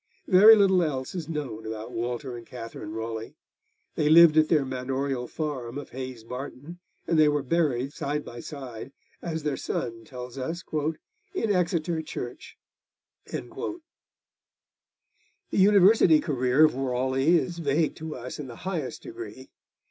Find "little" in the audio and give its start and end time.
0.55-0.81